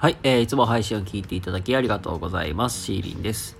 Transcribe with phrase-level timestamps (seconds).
[0.00, 2.84] はい、えーいつも配信を聞いていただきありがとうございます。
[2.84, 3.58] シーリンです。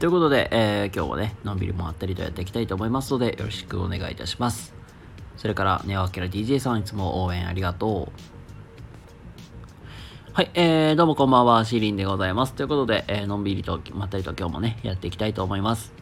[0.00, 4.74] ということで、えー今日もね、のんびりもあったりとやっていきたいと思いますので、よろしくお願いいたします。
[5.36, 8.08] それから、ネオアキラ DJ さん、いつも応援ありがと
[10.26, 10.32] う。
[10.32, 12.54] はい、えー、どうもこんばんは、シーリンでございます。
[12.54, 15.92] ということで、えーのんびりと、まったりと今日もね、やっていきたいと思います。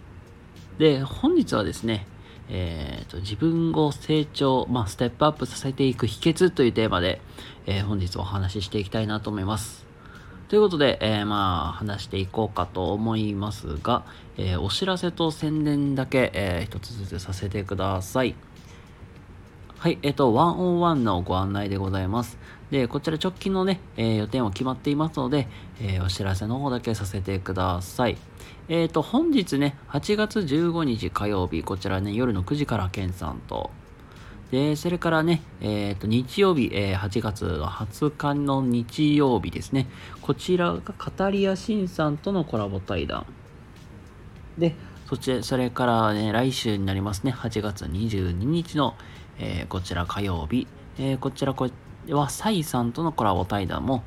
[0.78, 2.06] で、本日はですね、
[2.54, 7.20] えーと、自分を成長、まあ、ステップアップさせていく秘訣というテーマで、
[7.66, 9.86] えー本日お話ししていきたいなと思います。
[10.48, 14.04] ということで、えーまあ、話していこうかと思いますが、
[14.36, 18.34] えーお知らせと宣伝だけ、えー一つずつさせてください。
[19.82, 22.38] はい、えっ、と、101のご案内でございます。
[22.70, 25.48] で、こちら直近のね、えー予定も決まっていますので、
[25.80, 28.16] えーお知らせの方だけさせてください。
[28.68, 33.72] えっ、と、本日ね、8月15日火曜日、こちらね、夜の9時からケンさんと、
[34.52, 39.88] で、それからね、えっ、と、日曜日、えー8月の20日の日曜日ですね、
[40.20, 43.26] こちらが語りやしんさんとのコラボ対談。
[44.56, 44.76] で、
[45.08, 48.94] そちら、それからね、来週になりますね、8月22日の、
[49.38, 50.66] えーこちら火曜日、
[50.98, 51.68] えーこちらこ
[52.10, 54.02] はサイさんとのコラボ対談も、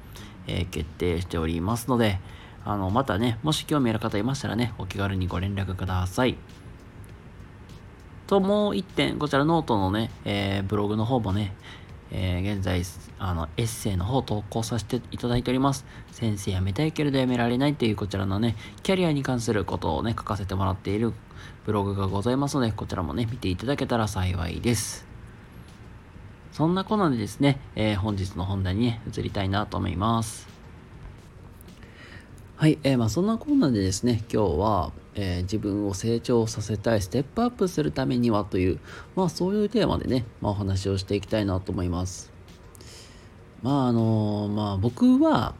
[0.47, 2.19] えー決定しておりますので、
[2.63, 6.35] あの、またね、もし興味ある方いましたらね、お気軽にご連絡ください。
[8.27, 11.53] と、もう一点、こちらノートのね、えーブログの方もね、
[12.11, 12.81] えー現在、
[13.19, 15.85] あの、エッセイの方投稿させていただいております。
[16.11, 21.13] 先生辞めたいけれど辞められないっていうこちらのね、キャリアに関することをね、書かせてもらっている
[21.65, 25.14] ブログがございますので、こちらもね、見ていただけたら幸いです。
[26.55, 30.47] そんなこんなでですね、えー本日の本題にね、移りたいなと思います。
[32.55, 38.79] はい、えーまあそんなこんなでですね、今日は、えー自分を成長させたい、ステップアップするためにはという、
[39.17, 42.31] まあそういうテーマでね、まあお話をしていきたいなと思います。
[43.61, 45.55] まああのまあ僕は、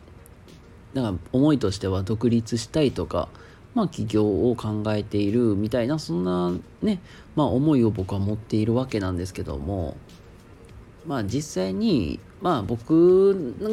[0.94, 3.28] なんか思いとしては独立したいとか、
[3.74, 7.02] まあ起業を考えているみたいな、そんなね、
[7.36, 9.98] まあ思いを僕は持っているわけなんですけども、
[11.08, 13.70] まあ実際に、まあ僕の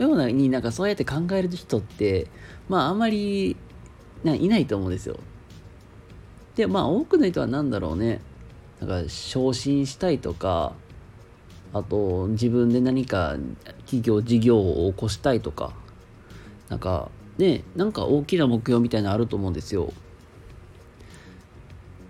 [0.00, 2.28] ようなになんかそうやって考える人って、
[2.68, 3.56] まああんまり
[4.24, 5.18] ないないと思うんですよ。
[6.54, 8.20] で、まあ多くの人は何だろうね、
[8.80, 10.72] なんか昇進したいとか、
[11.72, 13.36] あと自分で何か
[13.84, 15.72] 企業事業を起こしたいとか、
[16.68, 19.92] なんかね、なんか大きな目標みたいなのあると思うんですよ。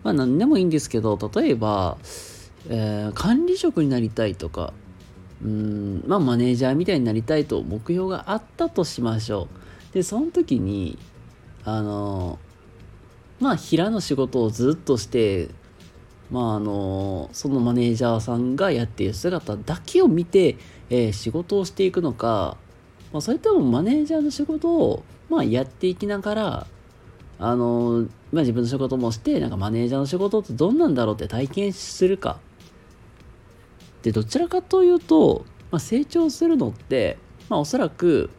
[0.05, 1.99] まあ何でもいいんですけど、例えば、
[2.69, 4.73] えー管理職になりたいとか、
[5.43, 9.49] うん、まあマネージャーみたいになりたいと目標があったとしましょ
[9.91, 9.95] う。
[9.95, 10.99] で、その時に、
[11.65, 12.39] あの、
[13.41, 15.49] まあ平の仕事をずっとして、
[16.31, 20.57] まああの、そのマネージャーさんがやっている姿だけを見て、
[20.91, 22.57] えー仕事をしていくのか、
[23.13, 26.67] まあ、それともマネージャーの仕事を、まあ、やっていきながら、
[27.39, 32.39] あの、まあ、自分の仕事もして、なんかマネージャーの仕事ってどんなんだろうって体験するか。
[34.03, 37.19] で、どちらかというと、まあ、成長するのって、
[37.49, 38.31] まあ、おそらく、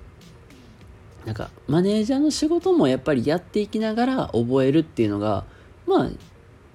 [1.26, 5.46] なんか、マネージャーの仕事もやっぱりやっていきながら覚えるっていうのが、
[5.86, 6.10] まあ、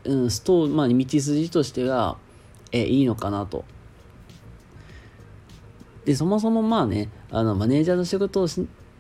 [0.05, 2.19] うん、ストーまあ、道筋としては、
[2.71, 3.65] え、いいのかなと。
[6.05, 8.49] で、そもそもまあね、あの、マネージャーの仕事を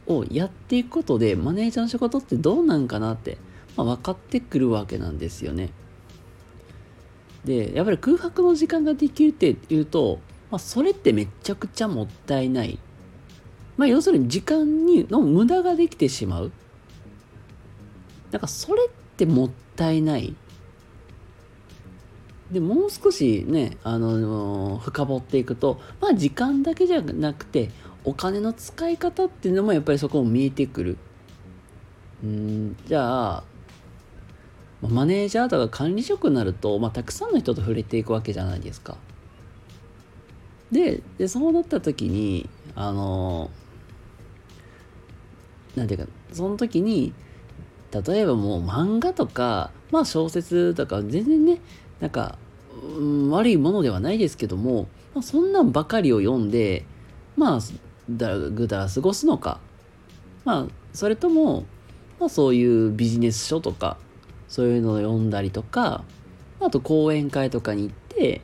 [0.08, 3.38] をやっていくことで、マネージャーの仕事ってどうなんかなって、
[3.76, 5.70] まあ、分かってくるわけなんですよね。
[7.44, 10.20] で、やっぱり空白の時間ができるっていうと、
[10.50, 12.78] まあ、それってめちゃくちゃもったいない。
[13.76, 16.52] まあ、要するに時間にの無駄ができてしまう。
[18.30, 20.34] なんかそれってもったいない。
[22.50, 27.70] でもう少しね、あの深掘っていくと、まあ時間だけじゃなくて、
[28.04, 30.98] お金の使い方っていうのもやっぱりそこも見えてくる。
[32.22, 33.44] うん、じゃ、あ
[34.88, 38.96] マネージャーとか管理職になると、まあたくさんの人と触れていくわけじゃないですか。
[40.72, 43.50] で、でそうなった時に、あの
[45.76, 47.12] なんていうか、その時に、
[47.92, 51.60] 例えばもう漫画とか、まあ小説とか全然ね、
[52.00, 52.38] なんか、
[52.82, 56.84] うん悪いものではないですけども、まあ、そんなんばかりを読んで、
[57.36, 57.60] まあ、
[58.10, 59.60] だぐだら過ごすのか、
[60.44, 61.64] まあ、それとも、
[62.18, 63.98] まあそういうビジネス書とか、
[64.52, 66.04] そういうのを読んだりとか、
[66.60, 68.42] あと講演会とかに行って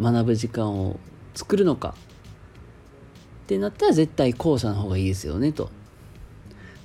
[0.00, 1.00] 学ぶ時間を
[1.34, 1.96] 作るのか、
[3.42, 5.70] ってなったら絶対後者の方がいいですよね、と。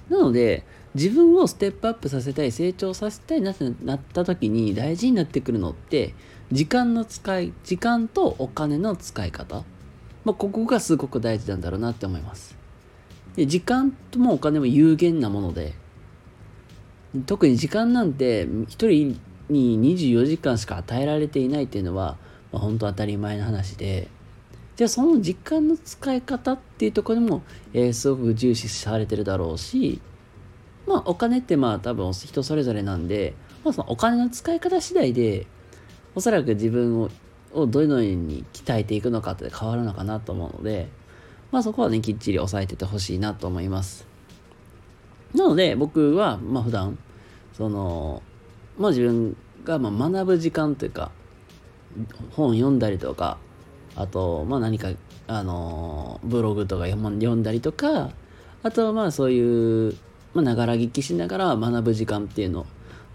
[0.10, 0.64] なので、
[0.96, 6.16] 自分をステップアップさせたい、成長させたいなってなった時に大事になってくるのって、
[6.52, 9.64] 時間の使い、時間とお金の使い方。
[10.26, 12.58] まあ、ここがすごく大事なんだろうなって思います。
[13.36, 15.74] で時間ともお金も有限なもので
[17.26, 19.20] 特に時間なんて1人
[19.50, 22.18] に24時間しか与えられていないっていうのは、
[22.52, 24.08] まあ、本当当たり前の話で
[24.76, 27.44] じゃあその時間の使い方っていうところでも、
[27.74, 30.02] えー、すごく重視されてるだろうし
[30.88, 35.46] まあお金ってまあ多分人それぞれなんで、まあ、そのお金の使い方次第で
[36.16, 37.10] おそらく自分を
[37.54, 40.90] をどのように鍛えていくのかって変わるのかなと思うので、
[41.52, 44.08] まあそこはね、きっちり押さえててほしいなと思います。
[45.34, 46.98] なので、僕は、まあ普段、
[47.54, 48.22] その、
[48.78, 51.12] まあ自分がまあ学ぶ時間というか、
[52.32, 53.38] 本読んだりとか、
[53.96, 54.90] あと、まあ何か、
[55.28, 58.12] あの、ブログとか読んだりとか、
[58.62, 59.96] あとはまあそういう、
[60.34, 62.66] まあながら聞きしながら学ぶ時間っていうの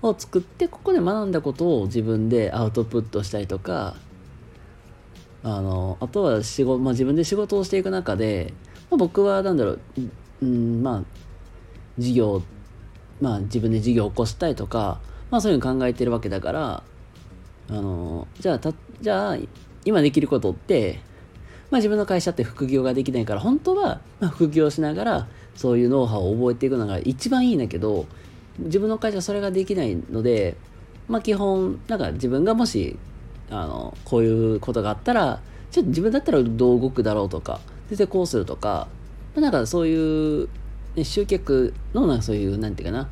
[0.03, 3.97] を作って、ここで学んだことを自分でアウトプットしたりとか、
[5.43, 8.53] あのあとは仕事、まあ、自分で仕事をしていく中で、
[8.91, 9.81] まあ、僕は何だろう、
[10.43, 11.03] うん、まあ
[11.99, 12.43] 事業
[13.21, 15.00] まあ自分で事業を起こしたいとか、
[15.31, 16.83] まあ、そういうの考えてるわけだから
[17.71, 19.37] あのじゃあたじゃあ
[19.85, 21.00] 今できることって、
[21.71, 24.00] まあ、自分の会社って副業ができないから本当は、
[24.33, 28.06] 副業しながらそういうノウハウを覚えていくのが一番いいんだけど
[28.59, 30.56] 自分の会社はそれができないので
[31.09, 32.97] まあ基本なんか自分がもし
[33.50, 35.41] あのこういうことがあったら
[35.71, 38.89] ちょっと自分だったらどう動くだろうとか全然こうするとか
[39.41, 40.49] なんかそういう、
[41.02, 43.08] 集客のなんかそういうなんていうかな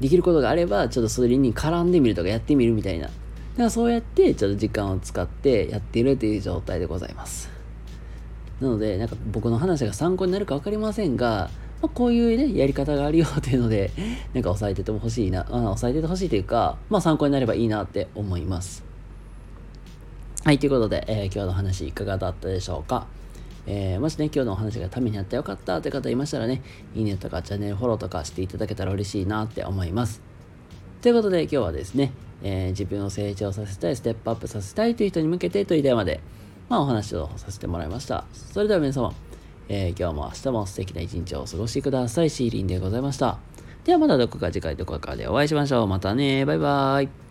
[0.00, 7.50] できることがあればちょっとそれに絡んでみるとかやってみるみたいなだからそうやってちょっと時間を使ってやっているという状態でございます
[8.60, 11.50] なのでなんか僕の話が参考になるか分かりませんが
[11.82, 13.90] まあ、こういうね、やり方があるよっていうので、
[14.34, 18.84] なんか押さえてても欲しいな、あ押さえててほしいというか、まあ参考になればいいなって思います。
[20.44, 23.06] はい、ということで、えー、今日の話いかがだったでしょうか？
[23.66, 26.62] えー、もしね、今日のお話がためになってよかったって方いましたらね、
[26.94, 30.22] いいねとかチャンネルフォローとかしていただけたら嬉しいなって思います。
[31.02, 32.12] ということで今日はですね、
[32.42, 36.20] えー、自分を成長させたい、ステップアップさせたいという人に向けてというテーマで、
[36.68, 38.24] まあお話をさせてもらいました。
[38.32, 39.12] それでは皆様、
[39.68, 42.30] えー、今日も明日も素敵な一日をお過ごしください。
[42.30, 43.38] シーリンでございました。
[43.84, 45.86] ではまたどこか次回どこかでお会いしましょう。
[45.86, 46.44] またね。
[46.44, 47.29] バイバーイ。